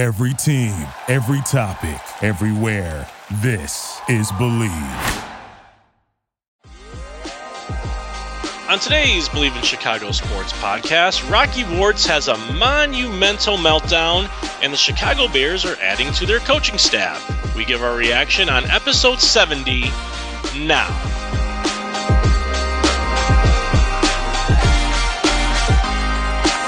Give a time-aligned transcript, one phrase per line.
[0.00, 3.06] Every team, every topic, everywhere.
[3.42, 4.72] This is Believe.
[8.70, 14.30] On today's Believe in Chicago Sports podcast, Rocky Wirtz has a monumental meltdown,
[14.62, 17.54] and the Chicago Bears are adding to their coaching staff.
[17.54, 19.82] We give our reaction on episode 70
[20.60, 21.19] now.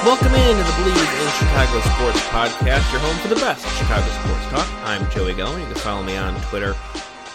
[0.04, 4.04] Welcome in to the Believe in Chicago Sports Podcast, your home for the best Chicago
[4.10, 4.68] sports talk.
[4.84, 5.60] I'm Joey Gelman.
[5.60, 6.74] You can follow me on Twitter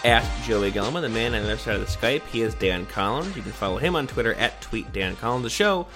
[0.04, 1.00] at Joey Gelman.
[1.00, 3.34] The man on the other side of the Skype, he is Dan Collins.
[3.34, 5.44] You can follow him on Twitter at Tweet Dan Collins.
[5.44, 5.86] The show,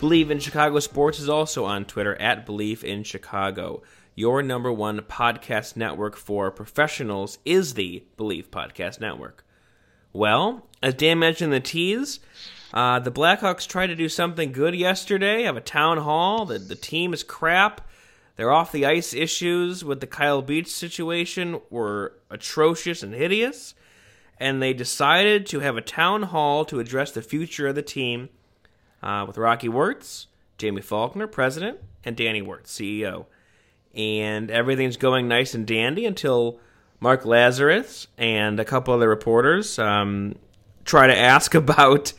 [0.00, 3.82] Believe in Chicago Sports, is also on Twitter at Believe in Chicago.
[4.14, 9.44] Your number one podcast network for professionals is the Believe Podcast Network.
[10.14, 12.20] Well, as Dan mentioned the tease,
[12.72, 16.46] uh, the Blackhawks tried to do something good yesterday, have a town hall.
[16.46, 17.86] The, the team is crap.
[18.36, 23.74] Their off the ice issues with the Kyle Beach situation were atrocious and hideous.
[24.40, 28.30] And they decided to have a town hall to address the future of the team
[29.02, 30.28] uh, with Rocky Wirtz,
[30.60, 33.26] Jaime Faulkner, president, and Danny Wirtz, CEO.
[33.94, 36.58] And everything's going nice and dandy until
[37.00, 40.36] Mark Lazerus and a couple other reporters um,
[40.84, 42.14] try to ask about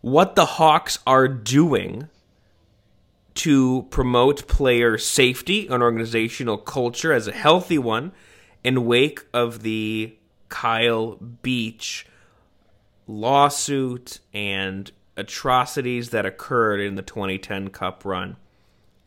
[0.00, 2.08] what the Hawks are doing
[3.34, 8.12] to promote player safety and organizational culture as a healthy one
[8.64, 10.16] in wake of the
[10.48, 12.06] Kyle Beach
[13.06, 18.36] lawsuit and atrocities that occurred in the 2010 Cup run.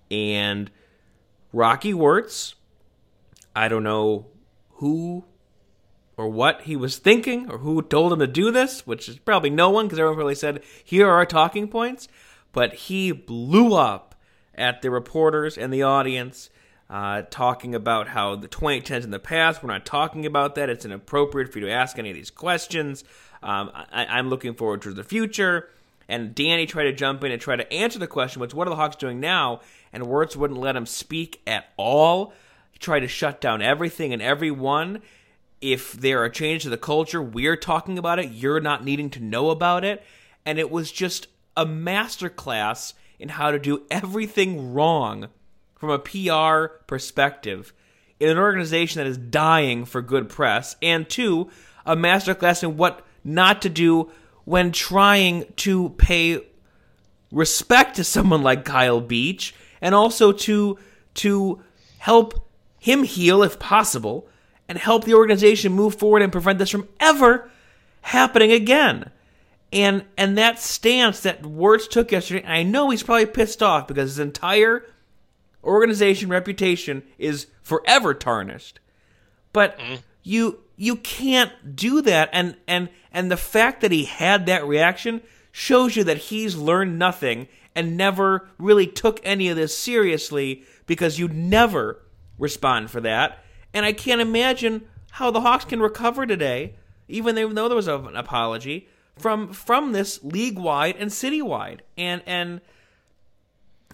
[0.09, 0.72] And
[1.53, 2.56] Rocky Wirtz,
[3.56, 4.28] I don't know
[4.75, 5.25] who
[6.17, 9.50] or what he was thinking or who told him to do this, which is probably
[9.50, 12.08] no one because everyone really said, here are our talking points.
[12.52, 14.16] But he blew up
[14.53, 16.50] at the reporters and the audience,
[16.90, 20.70] uh, talking about how the 2010s in the past, we're not talking about that.
[20.70, 23.06] It's inappropriate for you to ask any of these questions.
[23.42, 25.69] Um, I, am looking forward to the future.
[26.09, 28.69] And Danny tried to jump in and try to answer the question, which what are
[28.69, 29.62] the Hawks doing now?
[29.94, 32.34] And Wirtz wouldn't let him speak at all.
[32.72, 35.02] He tried to shut down everything and everyone
[35.62, 38.32] if there are changes to the culture, we're talking about it.
[38.32, 40.04] You're not needing to know about it.
[40.46, 45.28] And it was just a masterclass in how to do everything wrong
[45.76, 47.74] from a PR perspective
[48.20, 50.76] in an organization that is dying for good press.
[50.82, 51.50] And two,
[51.86, 54.12] a masterclass in what not to do
[54.46, 56.42] when trying to pay
[57.32, 60.78] respect to someone like Kyle Beach and also to
[61.14, 61.62] to
[62.00, 62.48] help
[62.80, 64.28] him heal if possible
[64.72, 67.52] and help the organization move forward and prevent this from ever
[68.04, 69.12] happening again.
[69.74, 74.12] And and that stance that Wirtz took yesterday, I know he's probably pissed off because
[74.12, 74.86] his entire
[75.62, 78.80] organization reputation is forever tarnished.
[79.52, 80.04] But mm.
[80.24, 85.22] you you can't do that and and and the fact that he had that reaction
[85.52, 91.20] shows you that he's learned nothing and never really took any of this seriously because
[91.20, 92.02] you never
[92.38, 93.44] respond for that
[93.74, 96.76] and I can't imagine how the Hawks can recover today,
[97.08, 98.88] even though there was an apology
[99.18, 101.84] from from this league wide and city wide.
[101.98, 102.62] And and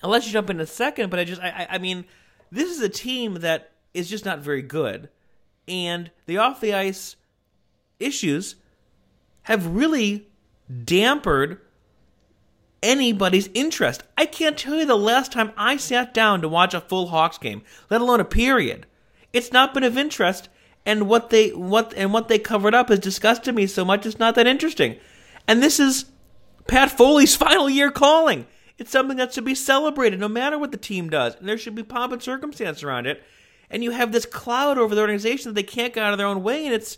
[0.04, 2.06] I'll let you jump in a second, but I just I, I mean,
[2.52, 5.10] this is a team that is just not very good,
[5.68, 7.16] and the off the ice
[8.00, 8.56] issues
[9.44, 10.28] have really
[10.70, 11.60] dampered
[12.84, 14.04] anybody's interest.
[14.18, 17.38] I can't tell you the last time I sat down to watch a full Hawks
[17.38, 18.86] game, let alone a period.
[19.34, 20.50] It's not been of interest,
[20.86, 24.06] and what they what and what they covered up has disgusted me so much.
[24.06, 24.98] It's not that interesting.
[25.48, 26.06] And this is
[26.68, 28.48] Pat Foley's final year calling.
[28.78, 31.76] It's something that should be celebrated, no matter what the team does, and there should
[31.76, 33.24] be pomp and circumstance around it.
[33.70, 36.28] And you have this cloud over the organization that they can't get out of their
[36.28, 36.98] own way, and it's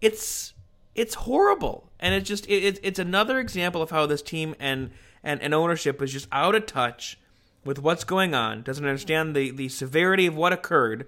[0.00, 0.54] it's
[0.94, 1.90] it's horrible.
[1.98, 4.90] And it's just it, it's another example of how this team and
[5.22, 7.18] and, and ownership is just out of touch
[7.64, 11.06] with what's going on, doesn't understand the, the severity of what occurred,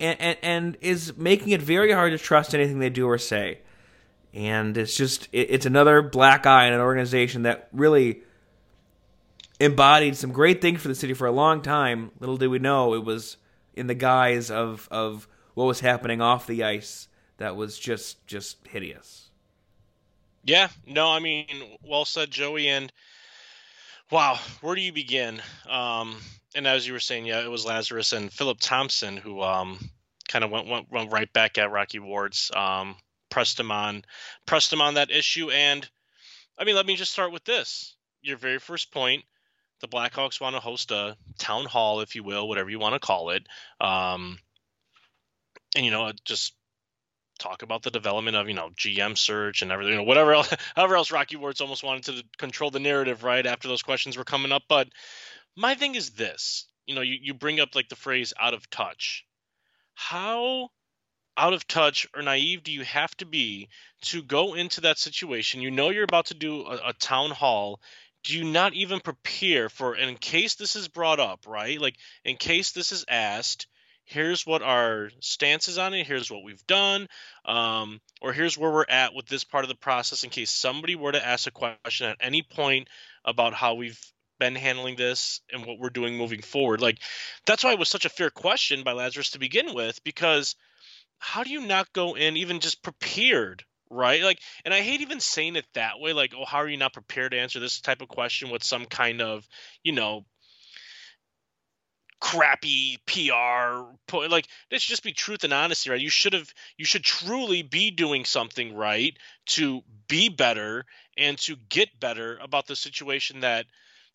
[0.00, 3.58] and, and, and is making it very hard to trust anything they do or say.
[4.34, 8.22] And it's just it, it's another black eye in an organization that really
[9.60, 12.10] embodied some great things for the city for a long time.
[12.20, 13.36] Little did we know it was
[13.74, 17.08] in the guise of of what was happening off the ice
[17.38, 19.30] that was just just hideous.
[20.44, 21.46] Yeah, no, I mean,
[21.82, 22.68] well said, Joey.
[22.68, 22.92] And
[24.10, 25.42] wow, where do you begin?
[25.68, 26.16] Um,
[26.54, 29.78] and as you were saying, yeah, it was Lazerus and Philip Thompson who um,
[30.28, 32.96] kind of went, went, went right back at Rocky Wirtz, um,
[33.30, 34.04] pressed him on,
[34.46, 35.50] pressed him on that issue.
[35.50, 35.88] And
[36.58, 39.24] I mean, let me just start with this: your very first point.
[39.80, 43.06] the Blackhawks want to host a town hall, if you will, whatever you want to
[43.06, 43.46] call it.
[43.80, 44.38] Um,
[45.76, 46.54] and you know, just
[47.38, 50.52] talk about the development of you know GM search and everything, you know, whatever else,
[50.76, 54.24] however else Rocky Wirtz almost wanted to control the narrative right after those questions were
[54.24, 54.62] coming up.
[54.68, 54.88] But
[55.58, 58.70] my thing is this, you know, you, you bring up like the phrase out of
[58.70, 59.26] touch.
[59.94, 60.70] How
[61.36, 63.68] out of touch or naive do you have to be
[64.02, 65.60] to go into that situation?
[65.60, 67.80] You know you're about to do a, a town hall.
[68.22, 71.80] Do you not even prepare for, in case this is brought up, right?
[71.80, 73.66] Like, in case this is asked,
[74.04, 76.06] here's what our stance is on it.
[76.06, 77.08] Here's what we've done.
[77.44, 80.94] Um, or here's where we're at with this part of the process in case somebody
[80.94, 82.88] were to ask a question at any point
[83.24, 84.00] about how we've
[84.38, 86.80] been handling this and what we're doing moving forward.
[86.80, 86.98] Like,
[87.46, 90.54] that's why it was such a fair question by Lazerus to begin with, because–
[91.18, 95.20] how do you not go in even just prepared right like and i hate even
[95.20, 98.02] saying it that way like oh how are you not prepared to answer this type
[98.02, 99.46] of question with some kind of
[99.82, 100.24] you know
[102.20, 103.84] crappy PR
[104.28, 107.90] like let's just be truth and honesty right you should have you should truly be
[107.92, 110.84] doing something right to be better
[111.16, 113.66] and to get better about the situation that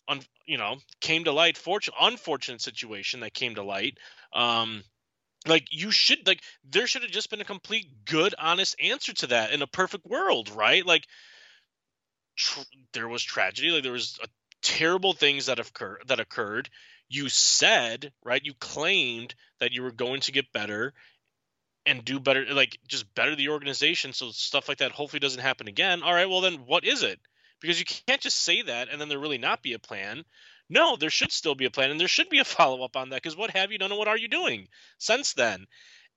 [0.08, 3.98] un, you know came to light fortunate unfortunate situation that came to light.
[4.34, 4.84] Um
[5.48, 9.28] like you should like there should have just been a complete good honest answer to
[9.28, 10.86] that in a perfect world right?
[10.86, 11.06] Like
[12.38, 12.62] tr-
[12.94, 14.28] there was tragedy like there was a,
[14.62, 16.70] terrible things that occur that occurred.
[17.10, 20.94] You said right you claimed that you were going to get better
[21.86, 25.68] and do better like just better the organization so stuff like that hopefully doesn't happen
[25.68, 26.02] again.
[26.02, 27.20] All right well then what is it
[27.64, 30.24] because you can't just say that and then there really not be a plan
[30.70, 33.10] no, there should still be a plan and there should be a follow up on
[33.10, 34.68] that because what have you done and what are you doing
[34.98, 35.66] since then?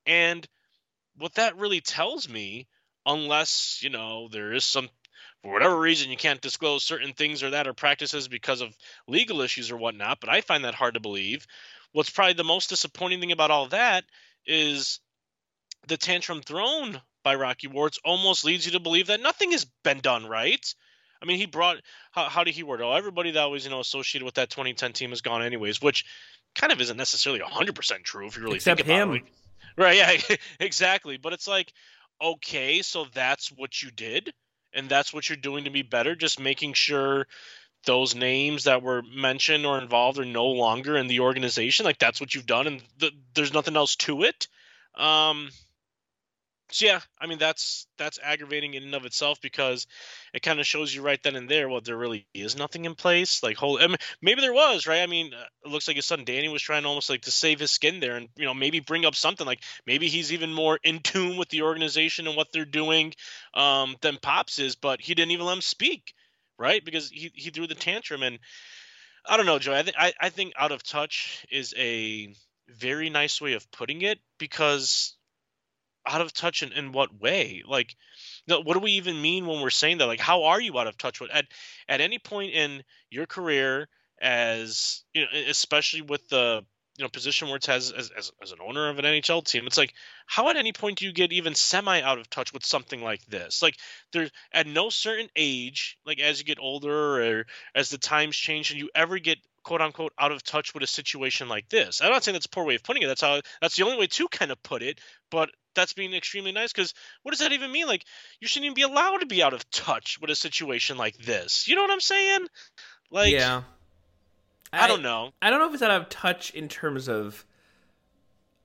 [0.07, 0.47] And
[1.17, 2.69] what that really tells me,
[3.05, 4.89] unless, you know, there is some,
[5.43, 8.77] for whatever reason, you can't disclose certain things or that or practices because of
[9.07, 11.47] legal issues or whatnot, but I find that hard to believe.
[11.93, 14.05] What's probably the most disappointing thing about all that
[14.47, 15.01] is
[15.89, 20.01] the tantrum thrown by Rocky Wirtz almost leads you to believe that nothing has been
[20.01, 20.75] done right.
[21.23, 21.79] I mean, he brought
[22.13, 22.81] how, how did he word?
[22.83, 26.05] Oh, everybody that was you know associated with that 2010 team is gone anyways, which
[26.55, 29.15] kind of isn't necessarily 100 percent true if you really Except think about him.
[29.17, 29.23] it.
[29.77, 29.97] Right?
[29.97, 31.17] Yeah, exactly.
[31.17, 31.73] But it's like,
[32.23, 34.33] okay, so that's what you did,
[34.73, 37.27] and that's what you're doing to be better, just making sure
[37.85, 41.85] those names that were mentioned or involved are no longer in the organization.
[41.85, 44.49] Like that's what you've done, and th- there's nothing else to it.
[44.97, 45.51] Um,
[46.73, 49.87] so yeah, I mean that's that's aggravating in and of itself because
[50.35, 52.95] it kind of shows you right then and there what there really is nothing in
[52.95, 53.43] place.
[53.43, 55.03] Like whole, I mean, maybe there was right.
[55.03, 55.33] I mean,
[55.65, 58.17] it looks like his son Danny was trying almost like to save his skin there,
[58.17, 61.49] and you know maybe bring up something like maybe he's even more in tune with
[61.49, 63.15] the organization and what they're doing
[63.55, 66.15] um, than Pops is, but he didn't even let him speak,
[66.59, 66.85] right?
[66.85, 68.39] Because he he threw the tantrum, and
[69.25, 69.75] I don't know, Joe.
[69.75, 72.35] I think I, I think out of touch is a
[72.69, 75.16] very nice way of putting it because
[76.07, 77.63] out of touch in, in what way?
[77.67, 77.95] Like,
[78.47, 80.07] what do we even mean when we're saying that?
[80.07, 81.47] Like, how are you out of touch with at
[81.89, 83.89] at any point in your career
[84.21, 86.65] as you know, especially with the
[86.97, 89.67] you know position where it has as, as, as an owner of an NHL team,
[89.67, 89.93] it's like
[90.27, 93.25] how at any point do you get even semi out of touch with something like
[93.27, 93.63] this?
[93.63, 93.77] Like,
[94.13, 98.71] there's at no certain age, like as you get older or as the times change,
[98.71, 102.01] and you ever get quote unquote out of touch with a situation like this.
[102.01, 103.09] I'm not saying that's a poor way of putting it.
[103.09, 105.01] That's how that's the only way to kind of put it.
[105.31, 106.93] But that's being extremely nice because
[107.23, 107.87] what does that even mean?
[107.87, 108.05] Like
[108.41, 111.69] you shouldn't even be allowed to be out of touch with a situation like this.
[111.69, 112.47] You know what I'm saying?
[113.13, 113.63] Like yeah,
[114.73, 115.31] I, I don't know.
[115.41, 117.45] I don't know if it's out of touch in terms of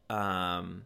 [0.10, 0.86] um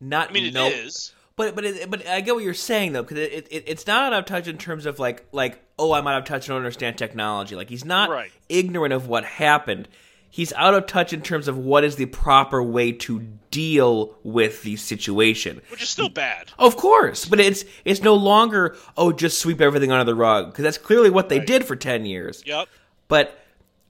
[0.00, 1.12] not I mean, it is.
[1.36, 4.12] But but it, but I get what you're saying though because it, it, it's not
[4.12, 6.58] out of touch in terms of like like oh I'm out of touch and don't
[6.58, 8.30] understand technology like he's not Right.
[8.48, 9.88] ignorant of what happened
[10.36, 13.20] he's out of touch in terms of what is the proper way to
[13.52, 16.50] deal with the situation Which is still bad.
[16.58, 20.64] of course but it's it's no longer oh just sweep everything under the rug because
[20.64, 21.46] that's clearly what they Right.
[21.46, 22.68] did for 10 years Yep.
[23.06, 23.38] but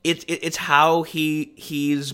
[0.05, 2.13] it's it, it's how he he's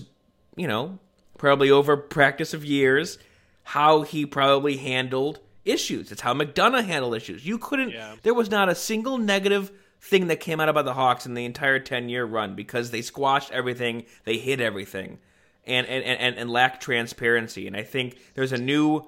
[0.55, 0.97] you know
[1.37, 3.17] probably over practice of years
[3.63, 8.15] how he probably handled issues it's how mcdonough handled issues you couldn't Yeah.
[8.23, 9.71] there was not a single negative
[10.01, 13.01] thing that came out about the hawks in the entire 10 year run because they
[13.01, 15.19] squashed everything they hid everything
[15.65, 19.05] and and, and and lacked transparency and i think there's a new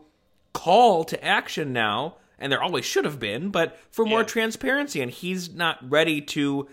[0.54, 4.26] call to action now and there always should have been but for more Yeah.
[4.26, 6.68] transparency and he's not ready to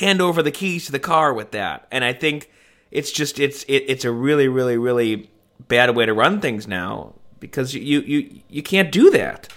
[0.00, 1.88] hand over the keys to the car with that.
[1.90, 2.50] And I think
[2.90, 5.30] it's just it's it, it's a really really really
[5.66, 9.48] bad way to run things now because you you you can't do that.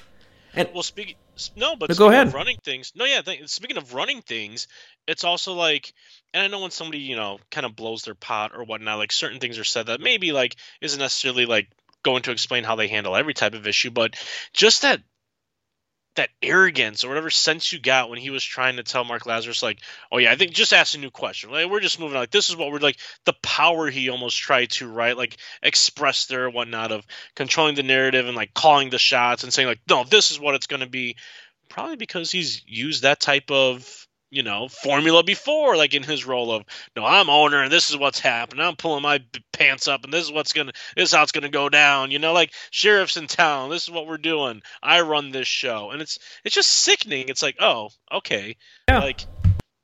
[0.55, 1.15] And Well, speaking
[1.55, 2.33] no, but, but go ahead.
[2.33, 2.91] running things.
[2.95, 3.21] No, yeah.
[3.21, 4.67] Th- speaking of running things,
[5.07, 5.93] it's also like,
[6.33, 9.11] and I know when somebody you know kind of blows their pot or whatnot, like
[9.11, 11.67] certain things are said that maybe like isn't necessarily like
[12.03, 14.15] going to explain how they handle every type of issue, but
[14.53, 15.01] just that
[16.15, 19.63] that arrogance or whatever sense you got when he was trying to tell Mark Lazerus,
[19.63, 19.79] like,
[20.11, 21.51] oh yeah, I think just ask a new question.
[21.51, 22.23] Like we're just moving on.
[22.23, 26.25] Like this is what we're like the power he almost tried to right, like express
[26.25, 30.03] there whatnot of controlling the narrative and like calling the shots and saying like, no,
[30.03, 31.15] this is what it's gonna be.
[31.69, 36.51] Probably because he's used that type of you know, formula before, like in his role
[36.51, 36.63] of,
[36.95, 38.65] no, I'm owner and this is what's happening.
[38.65, 39.19] I'm pulling my
[39.51, 42.11] pants up and this is what's gonna, this is how it's gonna go down.
[42.11, 43.69] You know, like sheriff's in town.
[43.69, 44.61] This is what we're doing.
[44.81, 47.27] I run this show, and it's it's just sickening.
[47.27, 48.55] It's like, oh, okay,
[48.87, 48.99] yeah.
[48.99, 49.25] like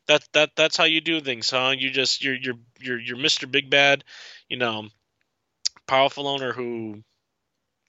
[0.08, 1.76] that that that's how you do things, huh?
[1.78, 3.52] You just you're you're you're you're Mr.
[3.52, 4.04] Big Bad,
[4.48, 4.88] you know,
[5.88, 7.04] powerful owner who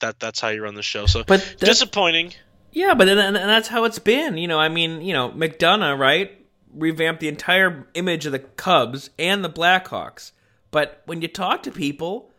[0.01, 1.05] that that's how you run the show.
[1.05, 2.33] So but disappointing.
[2.71, 4.37] Yeah, but and, and that's how it's been.
[4.37, 6.31] You know, I mean, you know, McDonough, right?
[6.73, 10.31] Revamped the entire image of the Cubs and the Blackhawks.
[10.71, 12.31] But when you talk to people,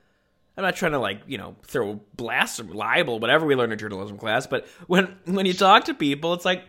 [0.57, 3.79] I'm not trying to like you know throw blasts or libel, whatever we learn in
[3.79, 4.47] journalism class.
[4.47, 6.65] But when when you talk to people, it's like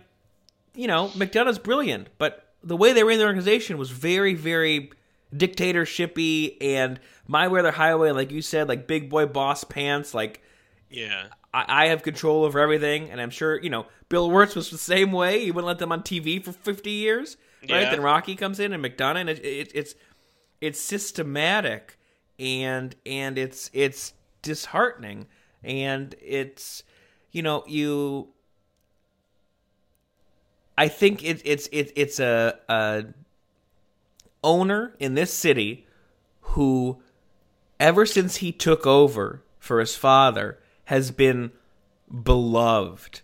[0.73, 4.91] you know McDonough's brilliant, but the way they ran the organization was very very
[5.35, 8.11] dictatorshipy and my way or the highway.
[8.11, 10.13] Like you said, like big boy boss pants.
[10.13, 10.41] Like
[10.89, 14.71] yeah, I, I have control over everything, and I'm sure you know Bill Wirtz was
[14.71, 15.43] the same way.
[15.43, 17.37] He wouldn't let them on TV for 50 years
[17.69, 17.91] right?
[17.91, 19.95] Then Rocky comes in and McDonough, and it, it, it's
[20.59, 21.97] it's systematic
[22.39, 25.27] and and it's it's disheartening.
[25.63, 26.83] And it's
[27.31, 28.29] you know you
[30.77, 33.05] I think it, it's it, it's a, a
[34.43, 35.85] owner in this city
[36.41, 37.01] who
[37.79, 41.51] ever since he took over for his father has been
[42.23, 43.21] beloved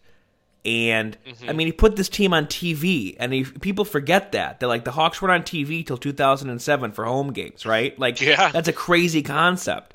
[0.67, 1.49] and mm-hmm.
[1.49, 4.59] I mean, he put this team on TV, and he, people forget that.
[4.59, 7.97] They're like, the Hawks weren't on TV till 2007 for home games, right?
[7.97, 8.49] Like, yeah.
[8.53, 9.93] that's a crazy concept.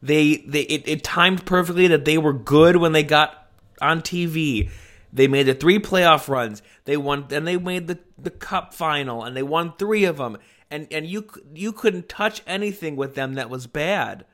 [0.00, 3.48] They, they, it, it timed perfectly that they were good when they got
[3.82, 4.70] on TV.
[5.12, 6.62] They made the three playoff runs.
[6.84, 10.38] They won, and they made the, the cup final, and they won three of them.
[10.70, 14.26] And and you you couldn't touch anything with them that was bad,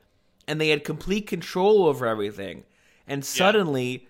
[0.49, 2.65] and they had complete control over everything.
[3.07, 4.09] And suddenly, yeah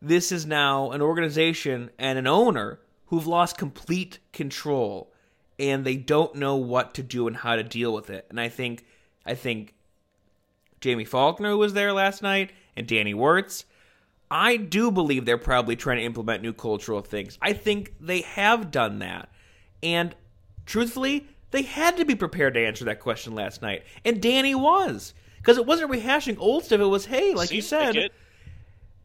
[0.00, 5.12] this is now an organization and an owner who've lost complete control
[5.58, 8.26] and they don't know what to do and how to deal with it.
[8.30, 8.84] And I think
[9.26, 9.74] I think
[10.82, 13.64] Jaime Faulkner was there last night and Danny Wirtz.
[14.30, 17.38] I do believe they're probably trying to implement new cultural things.
[17.40, 19.30] I think they have done that.
[19.82, 20.14] And
[20.66, 23.84] truthfully, they had to be prepared to answer that question last night.
[24.04, 25.14] And Danny was.
[25.38, 26.80] Because it wasn't rehashing old stuff.
[26.80, 28.12] It was, hey, like Seems you said, like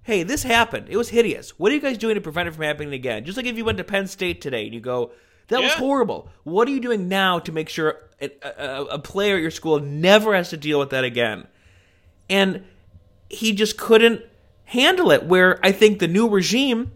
[0.03, 0.87] hey, this happened.
[0.89, 1.57] It was hideous.
[1.57, 3.25] What are you guys doing to prevent it from happening again?
[3.25, 5.11] Just like if you went to Penn State today and you go,
[5.47, 5.67] that yeah.
[5.67, 6.29] was horrible.
[6.43, 9.79] What are you doing now to make sure a, a, a, player at your school
[9.79, 11.47] never has to deal with that again?
[12.29, 12.63] And
[13.29, 14.21] he just couldn't
[14.65, 15.25] handle it.
[15.25, 16.91] Where I think the new regime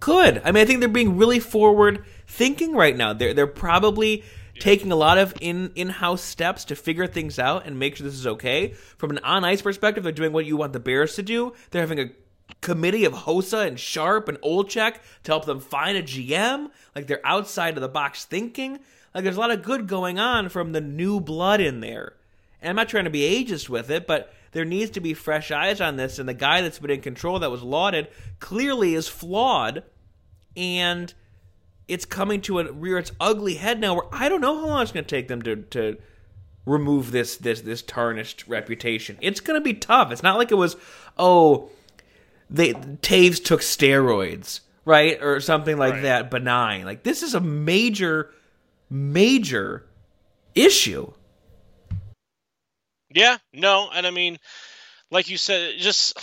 [0.00, 0.40] could.
[0.44, 3.12] I mean, I think they're being really forward thinking right now.
[3.12, 4.24] They're they're probably
[4.60, 8.04] taking a lot of in in house steps to figure things out and make sure
[8.04, 8.72] this is okay.
[8.98, 11.52] From an on ice perspective, they're doing what you want the Bears to do.
[11.70, 12.10] They're having a
[12.60, 16.70] committee of Hossa and Sharp and Olczyk to help them find a GM.
[16.94, 18.78] Like they're outside of the box thinking.
[19.14, 22.14] Like there's a lot of good going on from the new blood in there.
[22.60, 25.50] And I'm not trying to be ageist with it, but there needs to be fresh
[25.50, 26.18] eyes on this.
[26.18, 28.08] And the guy that's been in control that was lauded
[28.40, 29.82] clearly is flawed.
[30.56, 31.12] And
[31.88, 33.94] it's coming to a rear its ugly head now.
[33.94, 35.96] Where I don't know how long it's going to take them to to
[36.64, 39.16] remove this this this tarnished reputation.
[39.20, 40.10] It's going to be tough.
[40.10, 40.76] It's not like it was
[41.16, 41.70] oh
[42.50, 46.02] they Toews took steroids right or something like right.
[46.02, 46.84] that benign.
[46.84, 48.30] Like this is a major
[48.90, 49.86] major
[50.54, 51.12] issue.
[53.14, 54.38] Yeah, no, and I mean,
[55.10, 56.18] like you said, just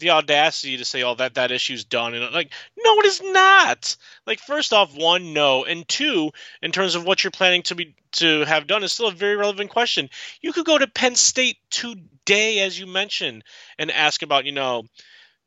[0.00, 3.96] the audacity to say, "Oh, that that issue's done," and like, no, it is not.
[4.26, 7.94] Like, first off, one, no, and two, in terms of what you're planning to be
[8.12, 10.10] to have done, is still a very relevant question.
[10.40, 13.44] You could go to Penn State today, as you mentioned,
[13.78, 14.84] and ask about, you know,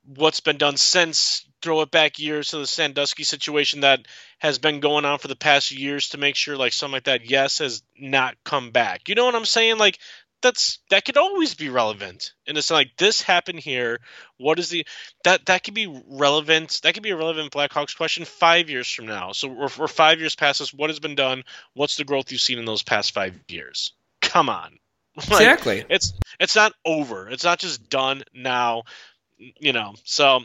[0.05, 1.45] what's been done since.
[1.61, 4.05] Throw it back years to the Sandusky situation that
[4.39, 7.29] has been going on for the past years to make sure, like something like that,
[7.29, 9.07] yes, has not come back.
[9.07, 9.77] You know what I'm saying?
[9.77, 9.97] Like
[10.43, 12.33] that's that could always be relevant.
[12.45, 13.99] And it's like this happened here.
[14.37, 14.85] What is the
[15.23, 19.07] that that could be relevant that could be a relevant blackhawks question five years from
[19.07, 19.31] now.
[19.31, 20.71] So we're, we're five years past this.
[20.71, 21.43] What has been done?
[21.73, 23.93] What's the growth you've seen in those past five years?
[24.21, 24.77] Come on.
[25.15, 25.85] Like, exactly.
[25.91, 27.29] it's it's not over.
[27.29, 28.81] It's not just done now
[29.59, 29.93] you know.
[30.03, 30.41] So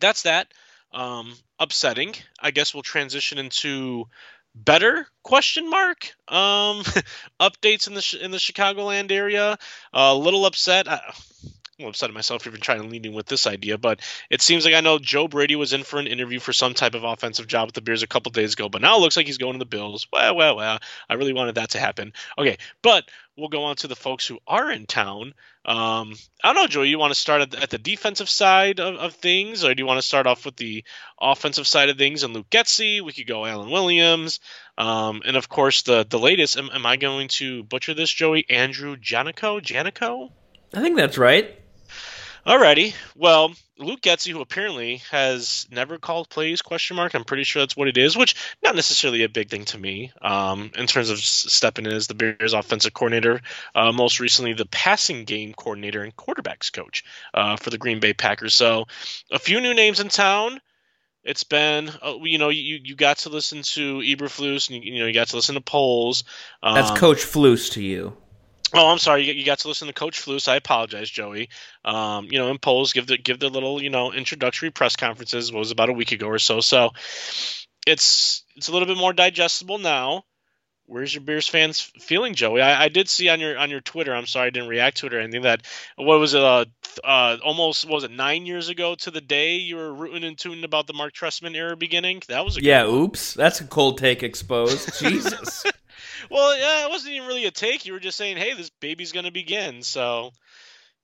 [0.00, 0.48] that's that.
[0.92, 2.14] Um, upsetting.
[2.40, 4.06] I guess we'll transition into
[4.54, 6.12] better question mark?
[6.28, 6.82] Um
[7.40, 9.58] updates in the in the chicagoland area?
[9.92, 11.00] A little upset I,
[11.80, 14.42] I'm upset at myself for even trying to lean in with this idea, but it
[14.42, 17.04] seems like I know Joe Brady was in for an interview for some type of
[17.04, 19.38] offensive job with the Bears a couple days ago, but now it looks like he's
[19.38, 20.08] going to the Bills.
[20.12, 20.80] Well, well, well.
[21.08, 22.14] I really wanted that to happen.
[22.36, 25.34] Okay, but we'll go on to the folks who are in town.
[25.64, 26.82] Um, I don't know, Joe.
[26.82, 29.80] You want to start at the, at the defensive side of, of, things, or do
[29.80, 30.82] you want to start off with the
[31.20, 33.00] offensive side of things and Luke Getsy?
[33.02, 34.40] We could go Alan Williams,
[34.78, 36.56] um, and of course the the latest.
[36.56, 38.46] Am, am I going to butcher this, Joey?
[38.50, 39.60] Andrew Janocko?
[39.60, 40.32] Janocko?
[40.74, 41.54] I think that's right.
[42.48, 42.94] Alrighty.
[43.14, 47.12] Well, Luke Getsy, who apparently has never called plays, question mark.
[47.12, 50.12] I'm pretty sure that's what it is, which not necessarily a big thing to me
[50.22, 53.42] um, in terms of stepping in as the Bears offensive coordinator.
[53.74, 58.14] Uh, most recently, the passing game coordinator and quarterbacks coach uh, for the Green Bay
[58.14, 58.54] Packers.
[58.54, 58.86] So,
[59.30, 60.58] a few new names in town.
[61.24, 65.00] It's been, uh, you know, you, you got to listen to Eberflus, and you, you
[65.00, 66.24] know, you got to listen to Poles.
[66.62, 68.16] Um, that's Coach Flus to you.
[68.74, 69.30] Oh, I'm sorry.
[69.30, 70.48] You, got to listen to Coach Flus.
[70.48, 71.48] I apologize, Joey.
[71.84, 75.52] Um, you know, in Poles, give the give the little you know introductory press conferences.
[75.52, 76.60] was about a week ago or so.
[76.60, 76.90] So
[77.86, 80.24] it's it's a little bit more digestible now.
[80.86, 82.62] Where's your Bears fans feeling, Joey?
[82.62, 84.14] I, I did see on your on your Twitter.
[84.14, 85.42] I'm sorry I didn't react to it or anything.
[85.42, 86.42] That what was it?
[86.42, 86.64] Uh,
[87.04, 90.64] uh, almost was it nine years ago to the day you were rooting and tuning
[90.64, 92.22] about the Mark Trestman era beginning?
[92.28, 92.86] That was a yeah.
[92.86, 94.98] Oops, that's a cold take exposed.
[94.98, 95.64] Jesus.
[96.30, 97.86] well, yeah, it wasn't even really a take.
[97.86, 100.32] You were just saying, "Hey, this baby's gonna begin." So,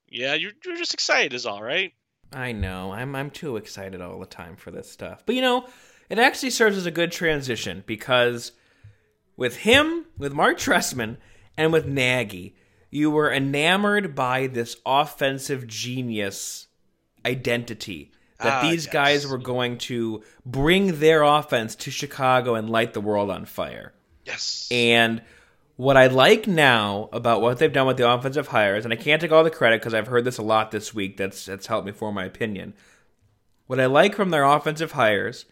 [0.08, 1.92] yeah, you're you're just excited, is all right.
[2.32, 2.92] I know.
[2.92, 5.22] I'm I'm too excited all the time for this stuff.
[5.24, 5.66] But you know,
[6.08, 8.52] it actually serves as a good transition because
[9.36, 11.16] with him, with Mark Trestman,
[11.56, 12.56] and with Nagy,
[12.90, 16.68] you were enamored by this offensive genius
[17.24, 18.92] identity that ah, these yes.
[18.92, 23.94] guys were going to bring their offense to Chicago and light the world on fire.
[24.24, 24.68] Yes.
[24.70, 25.22] And
[25.76, 29.20] what I like now about what they've done with the offensive hires, and I can't
[29.20, 31.16] take all the credit because I've heard this a lot this week.
[31.16, 32.74] That's that's helped me form my opinion.
[33.66, 35.46] What I like from their offensive hires,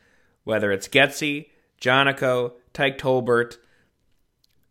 [0.45, 1.47] whether it's Getsy,
[1.81, 3.57] Janocko, Tyke Tolbert,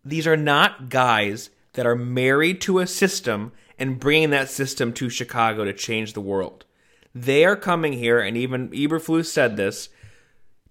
[0.06, 5.10] these are not guys that are married to a system and bringing that system to
[5.10, 6.65] Chicago to change the world.
[7.13, 9.89] They are coming here, and even Eberflus said this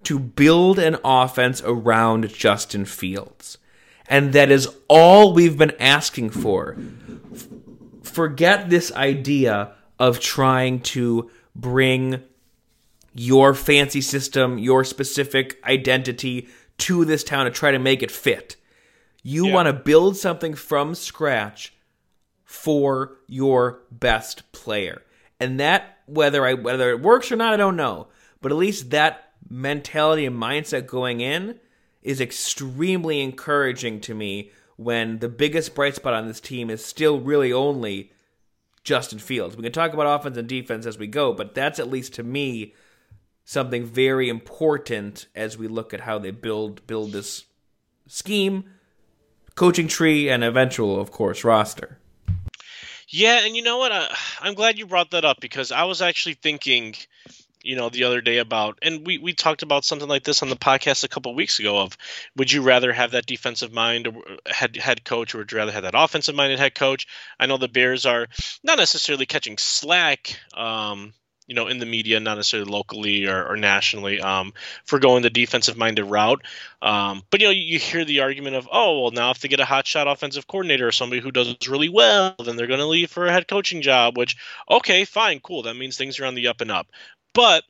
[0.05, 3.59] to build an offense around Justin Fields.
[4.09, 6.77] And that is all we've been asking for.
[8.03, 12.23] Forget this idea of trying to bring
[13.15, 18.57] your fancy system, your specific identity to this town to try to make it fit.
[19.23, 19.55] You yeah.
[19.55, 21.75] want to build something from scratch
[22.45, 25.03] for your best player.
[25.39, 28.09] And that whether I whether it works or not I don't know,
[28.41, 31.59] but at least that mentality and mindset going in
[32.03, 37.21] is extremely encouraging to me when the biggest bright spot on this team is still
[37.21, 38.13] really only
[38.85, 39.57] Justin Fields.
[39.57, 42.23] We can talk about offense and defense as we go, but that's at least to
[42.23, 42.75] me
[43.45, 47.45] something very important as we look at how they build build this
[48.07, 48.65] scheme,
[49.55, 51.99] coaching tree, and eventual, of course, roster.
[53.09, 53.93] Yeah, and you know what?
[53.93, 54.09] I,
[54.41, 56.95] I'm glad you brought that up because I was actually thinking
[57.63, 60.49] you know the other day about and we we talked about something like this on
[60.49, 61.97] the podcast a couple weeks ago of
[62.37, 64.09] would you rather have that defensive mind
[64.47, 67.07] head head coach or would you rather have that offensive minded head coach?
[67.39, 68.29] I know the bears are
[68.63, 71.13] not necessarily catching slack um,
[71.47, 75.31] you know in the media not necessarily locally or, or nationally um, for going the
[75.31, 76.43] defensive minded route.
[76.81, 79.61] Um, but you know you hear the argument of oh well now if they get
[79.61, 82.87] a hot shot offensive coordinator or somebody who does really well then they're going to
[82.87, 84.37] leave for a head coaching job which
[84.71, 86.87] okay fine cool that means things are on the up and up
[87.33, 87.65] but,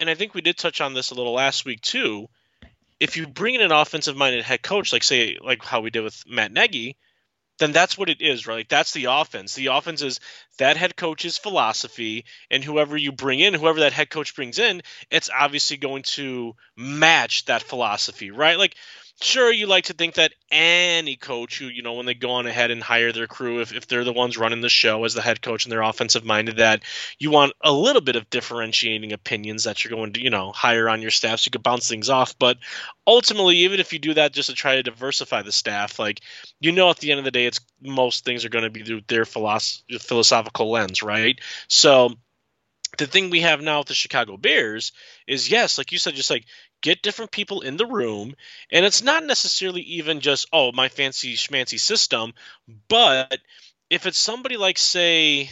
[0.00, 2.28] and I think we did touch on this a little last week too.
[2.98, 6.02] If you bring in an offensive minded head coach, like say, like how we did
[6.02, 6.96] with Matt Nagy,
[7.58, 8.56] then that's what it is, right?
[8.56, 9.54] Like that's the offense.
[9.54, 10.20] The offense is
[10.58, 14.82] that head coach's philosophy, and whoever you bring in, whoever that head coach brings in,
[15.10, 18.58] it's obviously going to match that philosophy, right?
[18.58, 18.76] Like
[19.22, 22.46] sure you like to think that any coach who you know when they go on
[22.46, 25.22] ahead and hire their crew if, if they're the ones running the show as the
[25.22, 26.82] head coach and they're offensive minded that
[27.18, 30.88] you want a little bit of differentiating opinions that you're going to you know hire
[30.88, 32.38] on your staff so you could bounce things off.
[32.38, 32.58] But
[33.06, 36.20] ultimately even if you do that just to try to diversify the staff like
[36.60, 38.82] you know at the end of the day it's most things are going to be
[38.82, 41.40] through their philosoph- philosophical lens right?
[41.68, 42.10] So
[42.98, 44.92] the thing we have now with the Chicago Bears
[45.26, 46.44] is yes, like you said, just like
[46.80, 48.34] get different people in the room,
[48.70, 52.32] and it's not necessarily even just oh my fancy schmancy system,
[52.88, 53.38] but
[53.90, 55.50] if it's somebody like say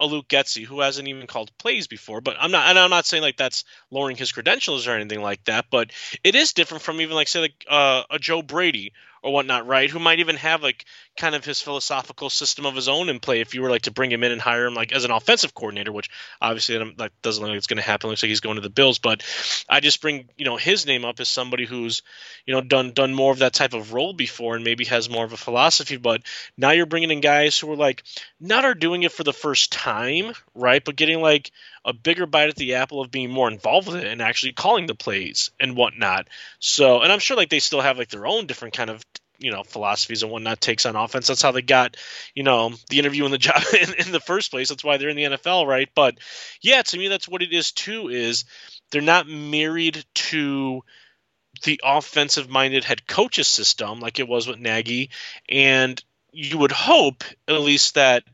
[0.00, 2.20] a Luke Getsy who hasn't even called plays before.
[2.20, 5.44] But I'm not, and I'm not saying like that's lowering his credentials or anything like
[5.44, 5.66] that.
[5.70, 8.92] But it is different from even like say like uh, a Joe Brady
[9.24, 9.88] or whatnot, right?
[9.88, 10.84] Who might even have like
[11.16, 13.90] kind of his philosophical system of his own in play if you were like to
[13.90, 16.10] bring him in and hire him like as an offensive coordinator, which
[16.42, 18.10] obviously um, that doesn't look like it's going to happen.
[18.10, 19.24] Looks like he's going to the Bills, but
[19.66, 22.02] I just bring you know his name up as somebody who's
[22.44, 25.24] you know done done more of that type of role before and maybe has more
[25.24, 25.96] of a philosophy.
[25.96, 26.20] But
[26.58, 28.02] now you're bringing in guys who are like
[28.40, 30.84] not are doing it for the first time, right?
[30.84, 31.50] But getting like
[31.84, 34.86] a bigger bite at the apple of being more involved with it and actually calling
[34.86, 36.28] the plays and whatnot.
[36.58, 39.02] So, and I'm sure like they still have like their own different kind of
[39.44, 41.26] you know philosophies and whatnot takes on offense.
[41.26, 41.96] That's how they got
[42.34, 44.68] you know the interview and the job in, in the first place.
[44.68, 45.88] That's why they're in the NFL, right?
[45.94, 46.18] But
[46.62, 48.08] yeah, to me that's what it is too.
[48.08, 48.44] Is
[48.90, 50.82] they're not married to
[51.62, 55.10] the offensive minded head coach's system like it was with Nagy,
[55.48, 56.02] and
[56.32, 58.24] you would hope at least that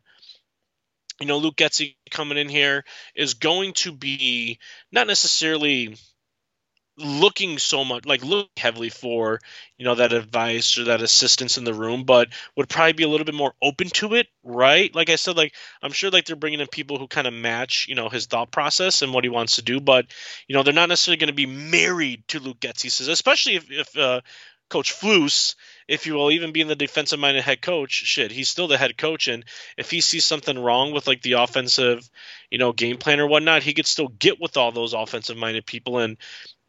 [1.21, 4.59] you know Luke Getsy coming in here is going to be
[4.91, 5.97] not necessarily
[6.99, 9.41] looking so much like look heavily for
[9.79, 13.09] you know that advice or that assistance in the room but would probably be a
[13.09, 16.37] little bit more open to it right like i said like i'm sure like they're
[16.37, 19.31] bringing in people who kind of match you know his thought process and what he
[19.31, 20.07] wants to do but
[20.47, 23.71] you know they're not necessarily going to be married to luke Getsy says especially if,
[23.71, 24.21] if uh,
[24.69, 25.57] coach Flus,
[25.89, 28.97] if you will, even being the defensive minded head coach, shit, he's still the head
[28.97, 29.27] coach.
[29.27, 29.45] And
[29.77, 32.09] if he sees something wrong with like the offensive,
[32.51, 35.67] you know, game plan or whatnot, he could still get with all those offensive minded
[35.67, 36.17] people and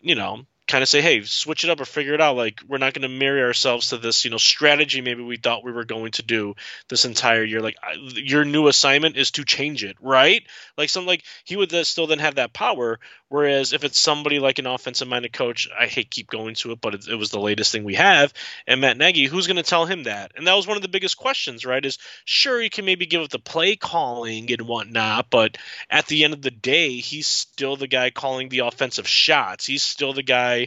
[0.02, 2.38] you know, kind of say, hey, switch it up or figure it out.
[2.38, 5.66] Like we're not going to marry ourselves to this, you know, strategy maybe we thought
[5.66, 6.56] we were going to do
[6.88, 7.60] this entire year.
[7.60, 7.76] Like
[8.16, 10.44] your new assignment is to change it, right?
[10.78, 13.00] Like some like he would still then have that power.
[13.28, 16.82] Whereas if it's somebody like an offensive minded coach, I hate keep going to it,
[16.82, 18.34] but it, it was the latest thing we have.
[18.68, 20.34] And Matt Nagy, who's going to tell him that?
[20.36, 21.86] And that was one of the biggest questions, right?
[21.86, 25.58] Is sure you can maybe give up the play calling and whatnot, but
[25.90, 29.66] at the end of the day, he's still the guy calling the offensive shots.
[29.66, 30.61] He's still the guy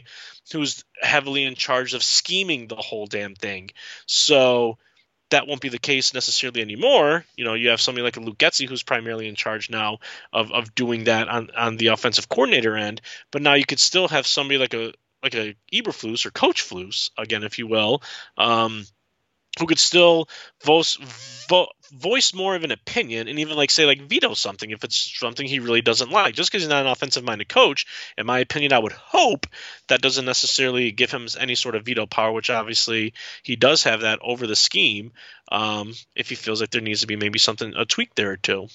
[0.51, 3.71] who's heavily in charge of scheming the whole damn thing.
[4.05, 4.77] So
[5.29, 7.25] that won't be the case necessarily anymore.
[7.35, 9.99] You know, you have somebody like a Luke Getsy who's primarily in charge now
[10.31, 13.01] of, of doing that on, on the offensive coordinator end.
[13.31, 17.09] But now you could still have somebody like a like a Eberflus or Coach Flus,
[17.17, 18.03] again, if you will,
[18.37, 18.85] um,
[19.59, 20.27] who could still
[20.63, 20.97] voice
[21.47, 25.17] vo- voice more of an opinion and even like say like veto something if it's
[25.17, 27.85] something he really doesn't like just because he's not an offensive minded coach
[28.17, 29.47] in my opinion i would hope
[29.87, 33.13] that doesn't necessarily give him any sort of veto power which obviously
[33.43, 35.11] he does have that over the scheme
[35.51, 38.37] um, if he feels like there needs to be maybe something a tweak there or
[38.37, 38.67] two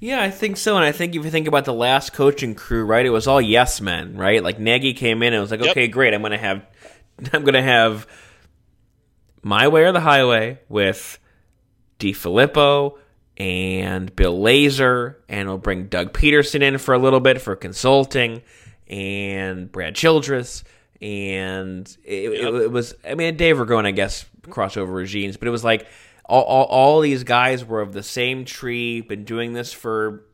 [0.00, 0.76] yeah, I think so.
[0.76, 3.40] And I think if you think about the last coaching crew, right, it was all
[3.40, 4.42] yes men, right?
[4.42, 5.70] Like Nagy came in and was like, yep.
[5.70, 6.66] okay, great, I'm gonna have
[7.32, 8.06] I'm gonna have
[9.44, 11.18] my Way or the Highway with
[11.98, 12.96] DeFilippo
[13.36, 18.42] and Bill Lazor, and we'll bring Doug Pederson in for a little bit for consulting,
[18.88, 20.64] and Brad Childress,
[21.00, 22.54] and it, yep.
[22.54, 25.86] it, it was, I mean, Dave Ragone, I guess, crossover regimes, but it was like
[26.24, 30.24] all, all, all these guys were of the same tree, been doing this for,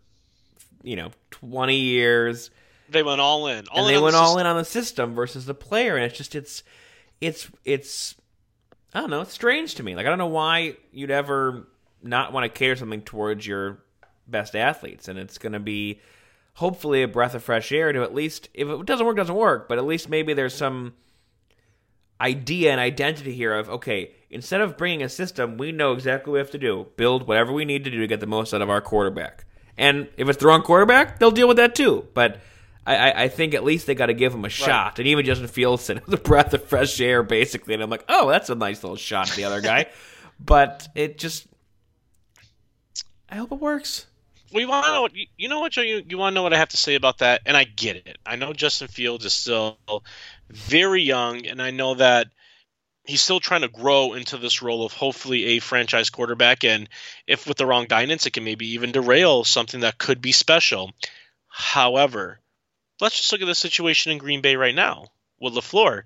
[0.83, 2.51] you know, 20 years.
[2.88, 3.66] They went all in.
[3.68, 6.05] All and in they went the all in on the system versus the player, and
[6.05, 6.62] it's just, it's,
[7.20, 8.14] it's, it's,
[8.94, 9.20] I don't know.
[9.20, 9.94] It's strange to me.
[9.94, 11.68] Like I don't know why you'd ever
[12.03, 13.85] not want to cater something towards your
[14.26, 16.00] best athletes, and it's going to be
[16.55, 19.68] hopefully a breath of fresh air to at least if it doesn't work, doesn't work,
[19.68, 20.94] but at least maybe there's some
[22.20, 26.35] idea and identity here of okay, instead of bringing a system, we know exactly what
[26.35, 26.87] we have to do.
[26.96, 29.44] Build whatever we need to do to get the most out of our quarterback.
[29.76, 32.09] And if it's the wrong quarterback, they'll deal with that too.
[32.12, 32.40] But
[32.96, 34.92] I, I think at least they got to give him a shot.
[34.92, 34.98] Right.
[35.00, 37.74] And even Justin Fields said it was a breath of fresh air, basically.
[37.74, 39.87] And I'm like, oh, that's a nice little shot at the other guy.
[40.40, 41.46] but it just,
[43.29, 44.07] I hope it works.
[44.53, 46.76] We want to you know what you you want to know what I have to
[46.76, 48.18] say about that, and I get it.
[48.26, 49.79] I know Justin Fields is still
[50.48, 52.26] very young, and I know that
[53.05, 56.64] he's still trying to grow into this role of hopefully a franchise quarterback.
[56.64, 56.88] And
[57.26, 60.92] if with the wrong guidance, it can maybe even derail something that could be special.
[61.48, 62.40] However,
[63.01, 65.07] let's just look at the situation in Green Bay right now
[65.41, 66.03] with LaFleur.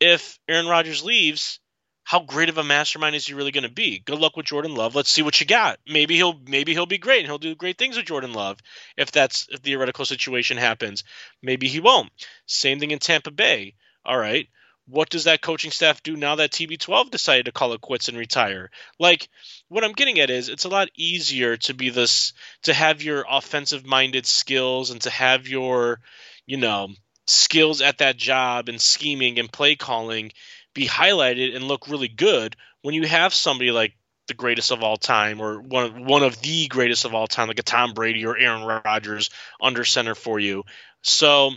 [0.00, 1.60] If Aaron Rodgers leaves,
[2.04, 3.98] how great of a mastermind is he really going to be?
[3.98, 4.94] Good luck with Jordan Love.
[4.94, 5.78] Let's see what you got.
[5.86, 8.58] Maybe he'll maybe he'll be great and he'll do great things with Jordan Love
[8.96, 11.04] if that's a theoretical situation happens.
[11.42, 12.10] Maybe he won't.
[12.46, 13.74] Same thing in Tampa Bay.
[14.06, 14.48] All right.
[14.88, 18.16] What does that coaching staff do now that TB12 decided to call it quits and
[18.16, 18.70] retire?
[18.98, 19.28] Like
[19.68, 23.24] what I'm getting at is it's a lot easier to be this to have your
[23.28, 26.00] offensive minded skills and to have your
[26.48, 26.88] you know,
[27.26, 30.32] skills at that job and scheming and play calling
[30.74, 33.94] be highlighted and look really good when you have somebody like
[34.28, 37.48] the greatest of all time or one of, one of the greatest of all time,
[37.48, 40.64] like a Tom Brady or Aaron Rodgers under center for you.
[41.02, 41.50] So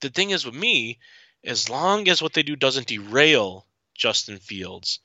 [0.00, 0.98] the thing is with me,
[1.44, 5.00] as long as what they do doesn't derail Justin Fields,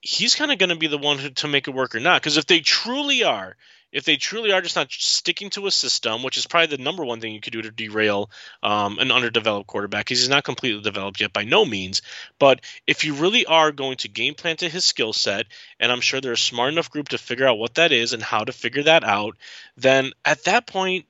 [0.00, 2.20] he's kind of going to be the one who, to make it work or not.
[2.20, 3.56] Because if they truly are,
[3.92, 7.04] if they truly are just not sticking to a system, which is probably the number
[7.04, 8.30] one thing you could do to derail
[8.62, 12.02] um, an underdeveloped quarterback, because he's not completely developed yet by no means.
[12.38, 15.46] But if you really are going to game plan to his skill set,
[15.80, 18.22] and I'm sure they're a smart enough group to figure out what that is and
[18.22, 19.36] how to figure that out,
[19.76, 21.06] then at that point,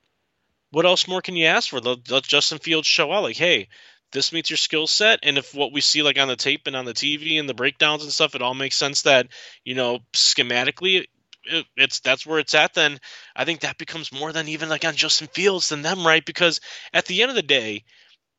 [0.71, 1.81] what else more can you ask for?
[1.81, 3.69] Let, Justin Fields show out, like, hey,
[4.13, 6.77] this meets your skill set and if what we see like on the tape and
[6.77, 9.27] on the tv and the breakdowns and stuff it all makes sense that
[9.65, 11.07] you know schematically
[11.45, 12.99] it, it's that's where it's at then
[13.35, 16.25] i think that becomes more than even like on justin fields than them right?
[16.25, 16.61] Because
[16.93, 17.85] at the end of the day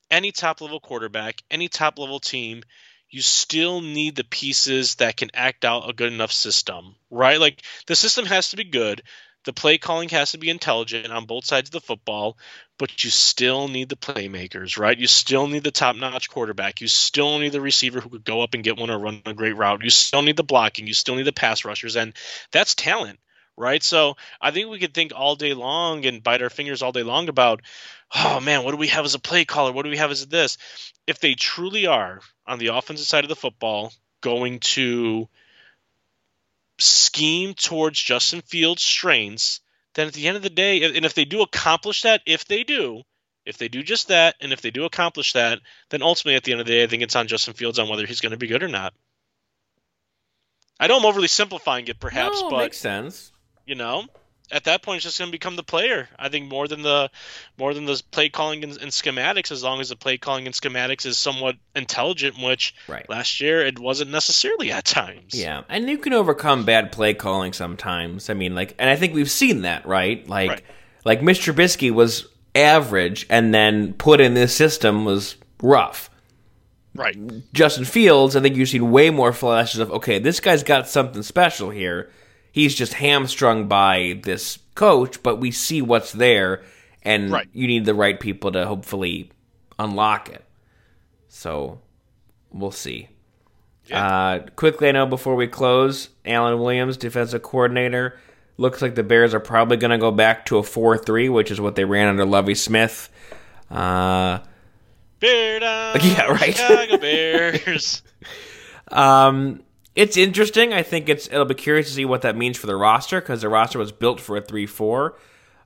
[0.10, 2.64] any top level quarterback any top level team
[3.10, 7.40] you still need the pieces that can act out a good enough system right?
[7.40, 9.02] Like the system has to be good
[9.46, 12.38] the play calling has to be intelligent on both sides of the football,
[12.78, 14.98] but you still need the playmakers, right?
[14.98, 16.82] You still need the top notch quarterback.
[16.82, 19.34] You still need the receiver who could go up and get one or run a
[19.34, 19.84] great route.
[19.84, 20.86] You still need the blocking.
[20.86, 21.96] You still need the pass rushers.
[21.96, 22.14] And
[22.52, 23.20] that's talent,
[23.56, 23.82] right?
[23.82, 27.04] So I think we could think all day long and bite our fingers all day
[27.04, 27.62] long about,
[28.16, 29.72] oh man, what do we have as a play caller?
[29.72, 30.58] What do we have as this?
[31.08, 35.30] If they truly are on the offensive side of the football going to
[36.80, 39.62] scheme towards Justin Fields' strengths,
[39.94, 42.64] then at the end of the day, and if they do accomplish that, if they
[42.64, 43.04] do,
[43.46, 45.60] if they do just that, and if they do accomplish that,
[45.90, 47.90] then ultimately at the end of the day, I think it's on Justin Fields on
[47.90, 48.94] whether he's going to be good or not.
[50.80, 53.32] I know I'm overly simplifying it, perhaps, no, but makes sense.
[53.66, 54.06] You know,
[54.52, 56.08] at that point, it's just going to become the player.
[56.18, 57.10] I think more than the
[57.58, 60.56] more than the play calling and, and, schematics, as long as the play calling and
[60.56, 63.08] schematics is somewhat intelligent, which right.
[63.10, 65.34] last year it wasn't necessarily at times.
[65.34, 68.30] Yeah, and you can overcome bad play calling sometimes.
[68.30, 70.28] I mean, like, and I think we've seen that, right?
[70.28, 70.64] Like, right.
[71.04, 71.54] like Mr.
[71.54, 76.10] Trubisky was average, and then put in this system was rough.
[76.96, 77.18] Right.
[77.54, 81.22] Justin Fields, I think you've seen way more flashes of okay, this guy's got something
[81.22, 82.10] special here
[82.58, 86.64] he's just hamstrung by this coach, but we see what's there,
[87.04, 87.48] and right.
[87.54, 89.30] you need the right people to hopefully
[89.78, 90.44] unlock it.
[91.30, 91.82] So
[92.52, 93.10] we'll see.
[93.86, 94.08] Yeah.
[94.08, 98.18] Uh, quickly, I know before we close, Alan Williams, defensive coordinator,
[98.58, 101.52] looks like the Bears are probably going to go back to a 4 3, which
[101.52, 103.10] is what they ran under Lovie Smith.
[103.70, 104.40] Uh,
[105.20, 106.56] Bear down, yeah, right.
[106.56, 108.02] Chicago Bears.
[108.88, 109.62] um,
[109.98, 110.74] it's interesting.
[110.74, 113.42] I think it's it'll be curious to see what that means for the roster because
[113.42, 115.18] the roster was built for a three four,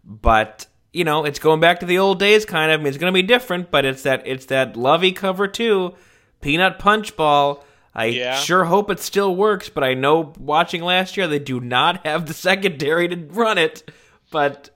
[0.05, 2.45] but you know it's going back to the old days.
[2.45, 5.11] Kind of, I mean, it's going to be different, but it's that it's that Lovie
[5.11, 5.95] cover two,
[6.39, 7.65] peanut punch ball.
[7.93, 8.35] I yeah.
[8.35, 12.25] sure hope it still works, but I know watching last year they do not have
[12.25, 13.83] the secondary to run it.
[14.31, 14.69] But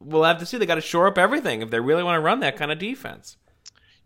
[0.00, 0.58] we'll have to see.
[0.58, 2.80] They got to shore up everything if they really want to run that kind of
[2.80, 3.36] defense.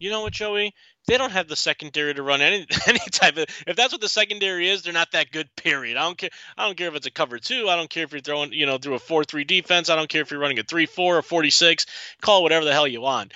[0.01, 0.75] You know what, Joey?
[1.07, 3.47] they don't have the secondary to run any any type of.
[3.67, 5.49] If that's what the secondary is, they're not that good.
[5.57, 5.97] Period.
[5.97, 6.31] I don't care.
[6.57, 7.69] I don't care if it's a cover two.
[7.69, 9.91] I don't care if you're throwing you know through a four three defense.
[9.91, 11.87] I don't care if you're running a three four or forty six.
[12.21, 13.33] Call whatever the hell you want.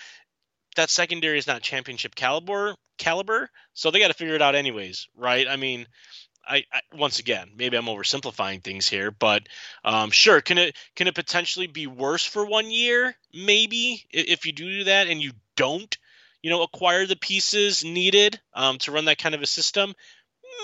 [0.76, 5.08] That secondary is not championship caliber caliber, so they got to figure it out anyways,
[5.16, 5.46] right?
[5.48, 5.86] I mean.
[6.46, 9.44] I, I, once again maybe I'm oversimplifying things here, but
[9.82, 13.16] um, sure can it can it potentially be worse for one year?
[13.32, 15.96] Maybe if you do that and you don't
[16.44, 19.94] you know, acquire the pieces needed um, to run that kind of a system?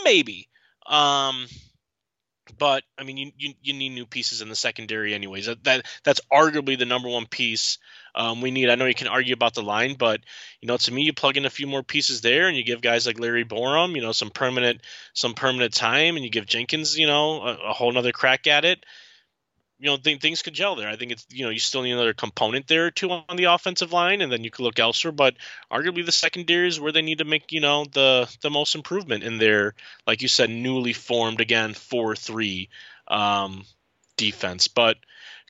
[0.04, 0.46] Maybe.
[0.86, 1.46] Um,
[2.58, 5.46] but I mean, you, you, you need new pieces in the secondary, anyways.
[5.46, 7.78] That, that that's arguably the number one piece
[8.14, 8.68] um, we need.
[8.68, 10.20] I know you can argue about the line, but
[10.60, 12.82] you know, to me, you plug in a few more pieces there, and you give
[12.82, 14.82] guys like Larry Borom, you know, some permanent
[15.14, 18.66] some permanent time, and you give Jenkins, you know, a, a whole nother crack at
[18.66, 18.84] it
[19.80, 20.88] you know th- things could gel there.
[20.88, 23.44] I think it's you know you still need another component there or two on the
[23.44, 25.12] offensive line, and then you could look elsewhere.
[25.12, 25.36] But
[25.72, 29.24] arguably the secondary is where they need to make you know the the most improvement
[29.24, 29.74] in their
[30.06, 32.68] like you said newly formed again four three
[33.08, 33.64] um,
[34.16, 34.68] defense.
[34.68, 34.98] But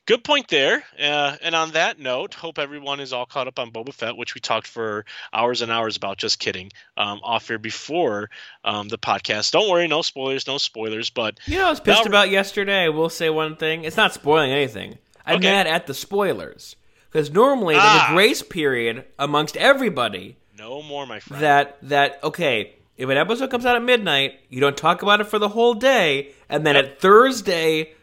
[0.05, 0.83] good point there.
[0.99, 4.35] Uh, and on that note, hope everyone is all caught up on Boba Fett, which
[4.35, 6.17] we talked for hours and hours about.
[6.17, 6.71] Just kidding.
[6.97, 8.29] Um, off here before
[8.63, 9.51] um, the podcast.
[9.51, 11.09] Don't worry, no spoilers, no spoilers.
[11.09, 12.89] But you know, I was pissed about yesterday.
[12.89, 13.83] We'll say one thing.
[13.83, 14.97] It's not spoiling anything.
[15.25, 15.51] I'm okay.
[15.51, 16.75] mad at the spoilers
[17.11, 17.81] because normally ah.
[17.81, 20.37] there's a grace period amongst everybody.
[20.57, 21.43] No more, my friend.
[21.43, 22.75] That that okay.
[22.97, 25.73] If an episode comes out at midnight, you don't talk about it for the whole
[25.73, 26.85] day, and then yep.
[26.85, 27.93] at Thursday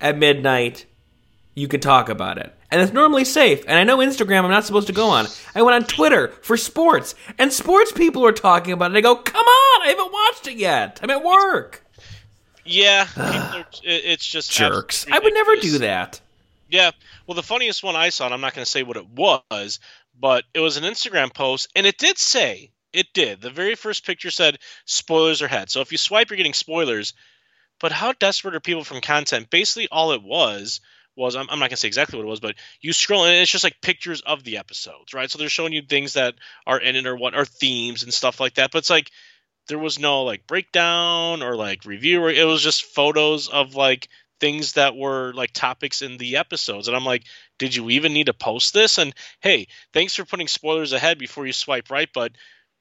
[0.00, 0.84] at midnight,
[1.58, 2.54] you could talk about it.
[2.70, 3.64] And it's normally safe.
[3.66, 5.26] And I know Instagram I'm not supposed to go on.
[5.54, 8.96] I went on Twitter for sports, and sports people are talking about it.
[8.96, 11.00] And I go, come on, I haven't watched it yet.
[11.02, 11.84] I'm at work.
[12.64, 15.06] Yeah, are, it's just jerks.
[15.10, 16.20] I would never do that.
[16.68, 16.90] Yeah.
[17.26, 19.80] Well, the funniest one I saw, and I'm not going to say what it was,
[20.18, 23.40] but it was an Instagram post, and it did say, it did.
[23.40, 25.70] The very first picture said spoilers ahead.
[25.70, 27.14] So if you swipe, you're getting spoilers.
[27.80, 29.50] But how desperate are people from content?
[29.50, 30.80] Basically, all it was
[31.18, 33.50] was I'm, I'm not gonna say exactly what it was, but you scroll and it's
[33.50, 35.30] just like pictures of the episodes, right?
[35.30, 36.34] So they're showing you things that
[36.66, 38.70] are in it or what are themes and stuff like that.
[38.70, 39.10] But it's like
[39.68, 42.22] there was no like breakdown or like review.
[42.22, 44.08] Or, it was just photos of like
[44.40, 46.88] things that were like topics in the episodes.
[46.88, 47.24] And I'm like,
[47.58, 48.98] did you even need to post this?
[48.98, 52.32] And hey, thanks for putting spoilers ahead before you swipe right, but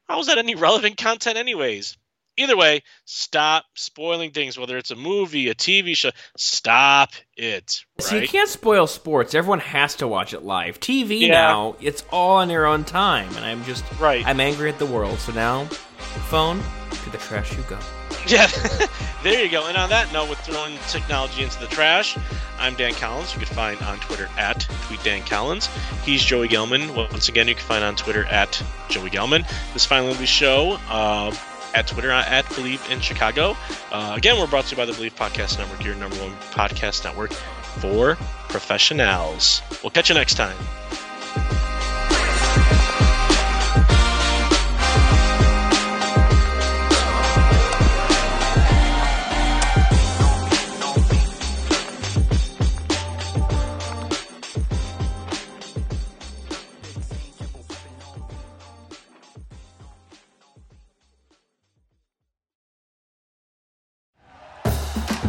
[0.07, 1.97] how is that any relevant content anyways?
[2.39, 6.11] Either way, stop spoiling things, whether it's a movie, a TV show.
[6.37, 7.83] Stop it.
[7.97, 8.07] Right?
[8.07, 9.33] So you can't spoil sports.
[9.33, 10.79] Everyone has to watch it live.
[10.79, 11.29] TV yeah.
[11.29, 14.23] now, it's all on your own time, and I'm just right.
[14.23, 15.17] I'm angry at the world.
[15.17, 17.79] So now, phone to the trash you go.
[18.27, 18.47] Yeah,
[19.23, 19.67] there you go.
[19.67, 22.17] And on that note, with throwing technology into the trash,
[22.59, 23.33] I'm Dan Collins.
[23.33, 25.69] You can find on Twitter at TweetDanCollins.
[26.03, 26.93] He's Joey Gelman.
[26.95, 29.43] Once again, you can find on Twitter at Joey Gelman.
[29.73, 30.77] This final show.
[30.87, 31.33] Uh,
[31.73, 33.55] at Twitter uh, at Bleav in Chicago.
[33.91, 37.03] Uh, again, we're brought to you by the Bleav Podcast Network, your number one podcast
[37.03, 38.15] network for
[38.49, 39.61] professionals.
[39.83, 40.57] We'll catch you next time.